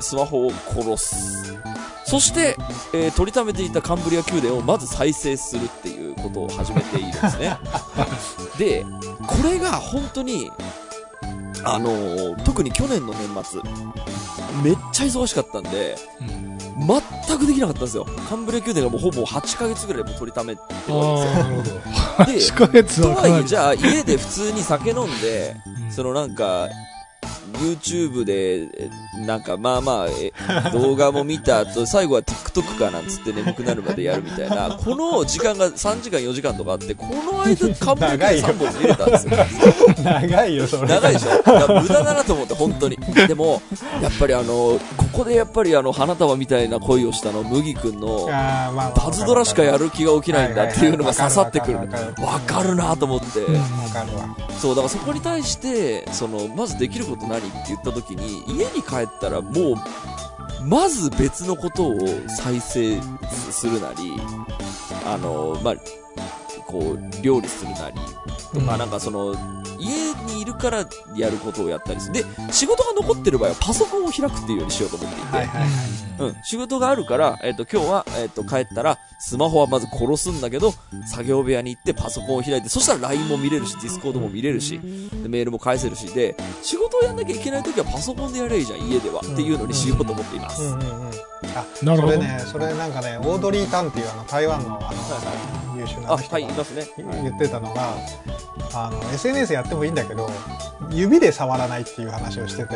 [0.00, 1.56] スマホを殺す。
[2.04, 2.56] そして、
[2.92, 7.56] えー取りためていたカンブリア宮殿をまず再生するっていうことを始めているんですね。
[8.58, 8.84] で、
[9.28, 10.50] これが本当に、
[11.62, 13.60] あのー特に去年の年末、
[14.64, 16.35] めっちゃ忙しかったんで、うん
[16.78, 18.06] 全くできなかったんですよ。
[18.28, 22.32] カンブリア宮殿がもうほぼ8ヶ月ぐらいもう取りためてるわけですよああ、なるほど。
[22.32, 23.44] で8ヶ月とはいえ。
[23.44, 26.68] じゃあ家で普通に酒飲んで、うんそのなんか、
[27.58, 28.90] YouTube で、え
[29.26, 30.32] なんかまあまあ、え
[30.72, 40.02] 動画も見た後、最後は TikTok かなんつって眠くなるまでやるみたいな、この時間が3時間4時間とかあって、この間カンブリア宮殿3本見れたんですよ。
[40.02, 40.88] 長いよ、それ。
[40.88, 41.82] 長いでしょ？
[41.82, 42.96] 無駄だなと思って、本当に。
[43.28, 43.62] でも、
[44.02, 44.44] やっぱりあの、
[44.96, 48.28] ここでやっぱりあの、花束みたいな恋をしたの、麦くんの、
[48.94, 51.78] パズドラしかやる気が起きないんだっていうのが刺さってくる。
[51.78, 51.84] わ
[52.36, 53.40] わかるなと思って。
[53.40, 53.60] うんわ
[53.92, 54.36] かるわ。
[54.60, 57.45] そう、だからそこに対して、その、まずできること何？
[57.48, 59.74] って言った時に、家に帰ったらもう、
[60.64, 63.00] まず別のことを再生
[63.50, 64.12] するなり、
[65.06, 65.76] あの、まあ、
[66.66, 67.96] こう、料理するなり、
[68.52, 68.78] とか、うん。
[68.78, 69.34] なんかその、
[69.78, 70.86] 家にいるから
[71.16, 72.14] やることをやったりする。
[72.14, 75.68] で、仕事が残ってる場合はパソコンを開くっていうようにしようと思っていて、はいはい。
[76.18, 80.72] うん、仕事があるから、えっ、と、今日は、えっ、と、帰ったら、スマホはまず殺すんだけど、
[81.06, 84.80] 作業部屋に行ってパソコンを開いて、そしたら LINE も見れるし、Discord も見れるし、
[85.22, 89.20] でメールも返せるし、で、仕事をやんなきゃいけない時はパソコンでやればいいじゃん、家では。
[89.20, 90.62] っていうのにしようと思っています。
[90.62, 91.10] うんうんうん。
[91.54, 92.14] あ、なるほど。
[92.14, 96.86] それね、それなんかね、オードリー・タンっていうあの台湾のあの優秀なあ、はい、人がいますね。
[96.96, 97.94] 言ってたのが、
[98.74, 100.28] あの SNS やってもいいんだけど
[100.90, 102.74] 指で触らないっていう話をしてて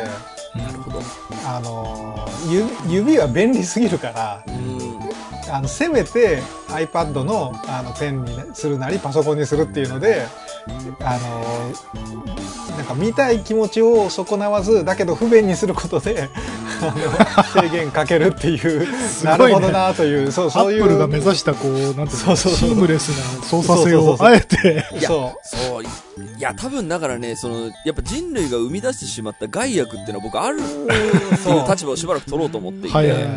[0.55, 1.01] なるほど。
[1.45, 4.81] あのゆ指は便利すぎるからうん。
[5.51, 10.25] あのせめて iPad のあのペンにするなりパソコンにするっていうので
[11.01, 16.29] あのなんか見たい気持ちを損なわずだけど不便にすることで
[17.53, 18.87] 制限かけるっていう、ね
[19.23, 24.47] なるほどなというそうアそういうップルが目指した、こう、なんていうの、シームレスな操作性を、そうそうそう
[25.01, 26.10] そうそう。
[26.37, 30.57] いや、多分だからね、その、やっぱ人類が生み出してしまった害悪っていうのは僕ある。
[30.57, 31.67] っていう。
[31.69, 33.31] 立場をしばらく取ろうと思っていて、はいはいはい。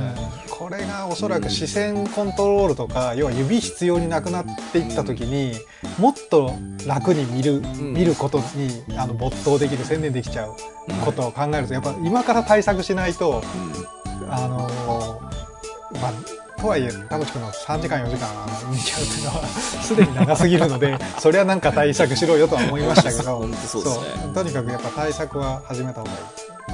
[0.50, 5.54] これがおそらく視線コントロールとか、要は指必要になくなっていった時に、
[5.98, 6.54] もっと
[6.86, 7.94] 楽に見る、ん。
[7.94, 10.54] 見ることにあの没頭できる専念できちゃう
[11.04, 13.42] ことを考えるとやっぱ今から対策しないと
[14.28, 18.28] あのーまあとはいえ田口君の3時間4時間
[18.72, 23.46] 見ちゃうっていうのはすでに長すぎるので そりゃなんか対策しろよとは思いましたけど。
[23.46, 23.56] ね。
[24.34, 26.18] とにかくやっぱ対策は始めた方がいい。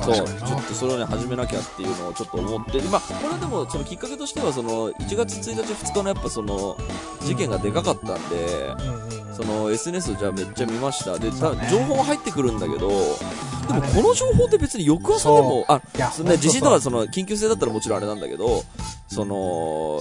[0.03, 6.77] そう、ちょっとそれをね、始めなきゃっていうのをちょっと思って、まあ、これはでも、そのきっかけとしては、その、1月1日2日のやっぱその、
[7.23, 11.19] 事件がでかかったんで、うんうんその、SNS をじゃあめっちゃ見ました。
[11.19, 11.37] で、ね
[11.71, 15.81] 情報は入ってくるんだけど、でもこの情報って別に翌朝でも、あ、
[16.13, 18.63] そのね、地震とかその、緊急性だったらもちろんあれなんだけど、
[19.09, 19.99] その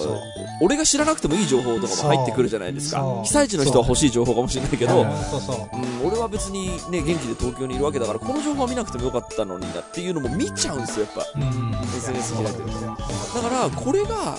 [0.61, 3.21] 俺が知らなくてもいい情報とかも入ってくるじゃないですか。
[3.23, 5.05] 被災地の人は欲しい情報かもしれないけど、
[5.39, 11.39] そうん、俺は別にね、元気で東京にいるわけだから、この情報は見なくてもよかったのになっていうのも見ちゃうんですよ、やっぱ。
[11.39, 11.71] うん。
[11.97, 13.41] SNS 開いてるそうと。
[13.41, 14.37] だから、これが、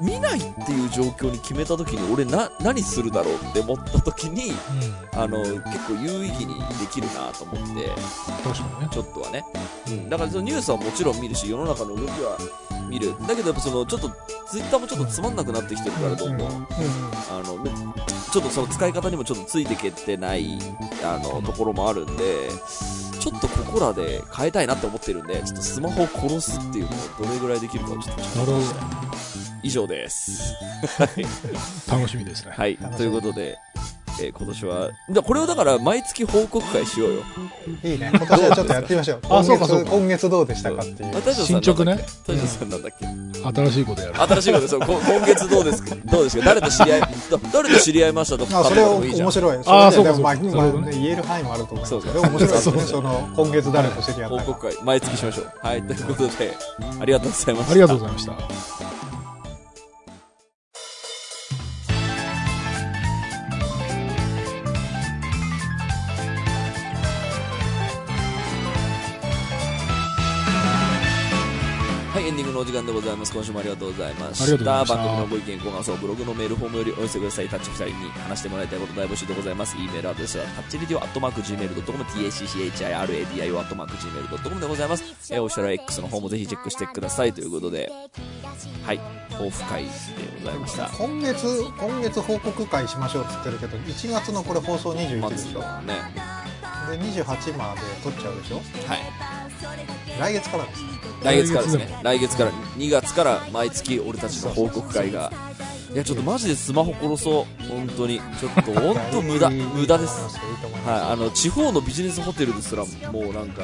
[0.00, 4.52] 見ないっていう状況に決めた時に、俺な、何するだろうって思った時に、
[5.12, 7.88] あの、結構有意義にできるなと思って、
[8.44, 8.88] 確かにね。
[8.90, 9.44] ちょっとはね。
[9.88, 10.08] うん。
[10.08, 12.36] だからそのニュースはもちろん見るし、世の中の動きは
[12.88, 13.14] 見る。
[13.26, 14.10] だけどやっぱその、ちょっと、
[14.48, 16.48] ツイッターもちょっとつまんなくなってきてるから、どんどん。
[16.48, 16.66] うんうん
[17.30, 20.58] あの、めちょっとその使い方にもちょっとついてけてない、
[21.02, 22.50] あの、ところもあるんで、
[23.18, 29.05] ちょっとここらで変えたいなって思ってるんで、ちょっとスマホを殺すっていうのをどれぐらいできるかをちょっとなるほ
[29.66, 30.54] 以上です。
[31.88, 31.92] ど。
[31.96, 32.52] 楽しみですね。
[32.56, 32.76] はい。
[32.96, 33.58] ということで、
[34.18, 37.22] えー今年は、だこれをだから毎月報告会しようよ。
[37.84, 38.10] いいね。
[38.14, 39.20] 今年はちょっとやってみましょう。
[39.24, 41.34] あ今月、そうかそうか今月どうでしたかっていう。
[41.34, 43.06] 進捗ね大将さんなんだっけ？
[43.46, 44.14] 新しいことやる。
[44.22, 45.94] 新しいことそう、こ今月どうですか？
[46.10, 46.44] どうですか？
[46.46, 47.08] 誰と知り合い、だ
[47.52, 48.38] 誰と知り合いました？
[48.38, 49.30] とかあ、それを面。
[49.30, 49.58] 白い。
[49.66, 52.80] あーそれでそうかでもまあ、そうかまあね言える範囲もあると思いますけど、そうでも面白いですね。
[52.80, 54.42] その、今月誰と知り合ったか。
[54.44, 55.52] 報告会、毎月しましょう。
[55.60, 55.82] はい。
[55.82, 56.56] ということで、
[57.00, 57.70] ありがとうございました。
[57.72, 58.95] ありがとうございました。
[72.86, 73.32] 間でございます。
[73.32, 74.84] 今週もありがとうございました。
[74.84, 77.48] 番組のご意見、ご感想、ブログのメールフォームよりお寄せください。
[77.48, 77.92] タッチ2人に
[78.28, 79.76] 話してもらいたいこと大募集でございます。
[79.76, 85.04] e メールアドレスは、タッチリディオアットマーク Gmail.com、tacchiradio アットマーク Gmail.com でございます。
[85.30, 87.32] えー、オフィシャル X の方もぜひチェックしてください。
[87.32, 87.90] ということで、
[88.84, 89.00] はい、
[89.40, 89.90] オフ会で
[90.42, 90.88] ございました。
[90.90, 95.60] 今月、今月報告会しましょうって言ってるけど、1月のこれ放送21までしょ？
[95.82, 95.94] ね、
[96.90, 98.56] で、28まで撮っちゃうでしょ？
[98.86, 98.98] はい。
[100.18, 100.88] 来月からですね。
[101.22, 102.36] 来月からですね来月。
[102.36, 105.32] から、2月から毎月俺たちの報告会が。
[105.92, 107.68] いや、ちょっとマジでスマホ殺そう。
[107.68, 108.20] 本当に。
[108.38, 109.50] ちょっと本当無駄。
[109.74, 110.20] 無駄です。
[110.84, 113.62] はい、あの、地方のビジネスホテルですら、もうなんか、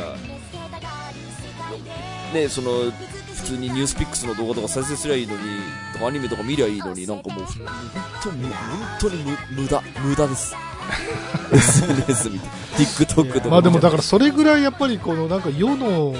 [2.33, 2.91] ね、その、
[3.35, 5.41] 普通にニュースピックスの動画とか再生すりゃいいのに、
[6.05, 7.67] アニメとか見りゃいいのに、なんかもう、本
[8.23, 8.53] 当に、本
[9.01, 10.55] 当に無無駄、無駄です。
[11.53, 13.49] SNS 見て、TikTok とか。
[13.49, 16.15] まあでもだからそれぐらいやっぱりこのなんか世の、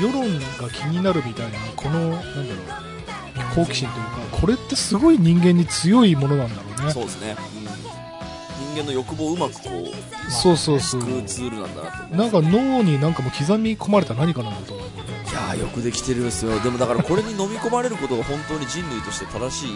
[0.00, 6.92] 世論が気になるみたいな、この、なんだろう、好奇心というか、これってすごい人間に強いものなんだろうね。
[6.92, 7.36] そうですね。
[7.56, 8.74] うん。
[8.74, 11.00] 人間の欲望をうまくこう、そうそうそう。
[11.02, 12.16] 救うツールなんだなと。
[12.16, 14.86] なんか脳になんかもう刻み込まれた何かなんだと思う。
[14.86, 16.58] いやーよくできてるんですよ。
[16.60, 19.68] でもだからこれに飲み込まれることが本当に人類として正しい、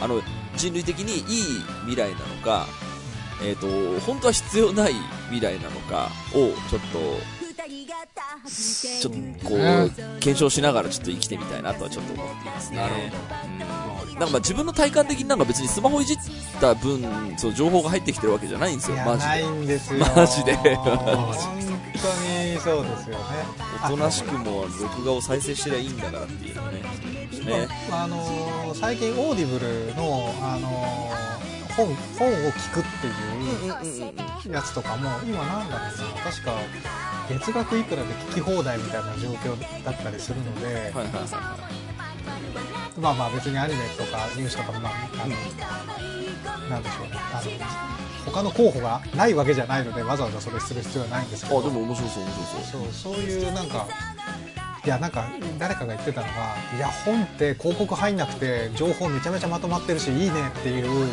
[0.00, 0.22] あの、
[0.56, 1.22] 人類的にいい
[1.86, 2.66] 未来なのか、
[3.42, 3.66] えっ、と、
[4.00, 4.94] 本当は必要ない
[5.30, 6.98] 未来なのかを、ちょっと、
[9.00, 12.76] ちょっとこう、検証しながらちょっと生きてみたいなとはちょっと思っていますね。
[12.76, 14.10] なるほど。
[14.20, 16.16] なんかまあ自分の体感的になんか別にスマホいじっ
[16.60, 17.02] た分、
[17.38, 19.26] そう情報が入ってきてるわけじゃないんですよ、マジで。
[19.28, 20.06] ないんですよ。
[20.14, 23.24] マジで本当にそうですよね。
[23.84, 26.80] おとなしくも録画を再生してりゃいいんだからっていうのね。
[27.46, 27.68] ね。
[27.90, 30.99] あのー最近オーディブルの、あのー
[31.76, 31.86] 本
[32.18, 36.22] 本を聞くっていうやつとかも今なんだろうな。
[36.22, 36.52] 確か
[37.28, 40.94] 月額いくらで聞き放題みたいな状況だったりするので、はいはいはい。
[41.04, 41.56] は
[43.00, 44.92] まあまあ別にアニメとかニュースとかもまあ
[45.22, 45.34] あの、
[46.68, 47.12] なんでしょうね。
[47.32, 51.54] あの他の候補がないわけじゃないのでわざわざそれする必要はないんですけい。
[51.54, 51.60] ど。
[51.60, 52.82] あ、でも面白そう面白そう。
[52.82, 53.86] そうそういうなんか
[54.84, 55.28] いやなんか
[55.58, 56.32] 誰かが言ってたのが
[56.76, 61.08] いや本って広告入んなくて情報めちゃめちゃまとまってるしいいねっていう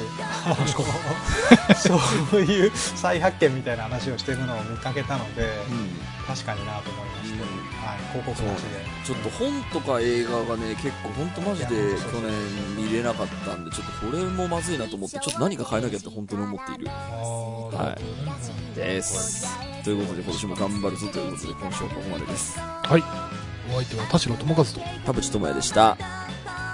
[1.75, 6.17] そういう再発見みたいな話をしてるのを見かけたのでうん。
[6.27, 7.47] 確かになと思いまして、うん
[7.79, 8.85] はい、広告なしで。
[9.05, 16.87] ちょっと本とか映画がね、結構本当マジで去年見れなかったんで、ちょっとこれもまずいなと思って、ちょっと何か変えなきゃって本当に思っている。
[16.91, 18.75] はい。
[18.75, 19.57] です。
[19.85, 22.59] ということで今年も頑張るぞということで、今週はここまでです。
[22.59, 23.36] はい。
[23.69, 24.79] お相手は田代智和と。
[25.05, 25.97] 田淵智也でした。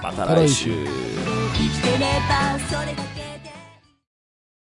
[0.01, 0.71] また来週